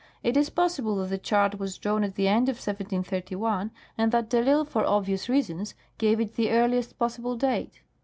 It 0.23 0.35
is 0.35 0.49
possible 0.49 0.95
that 0.95 1.09
the 1.11 1.19
chart 1.19 1.59
was 1.59 1.77
drawn 1.77 2.03
at 2.03 2.15
the 2.15 2.27
end 2.27 2.49
of 2.49 2.55
1731, 2.55 3.69
and 3.99 4.11
that 4.11 4.31
de 4.31 4.41
ITsle, 4.41 4.67
for 4.67 4.83
obvious 4.83 5.29
reasons, 5.29 5.75
gave 5.99 6.19
it 6.19 6.33
the 6.33 6.49
earliest 6.49 6.97
possible 6.97 7.35
date. 7.35 7.81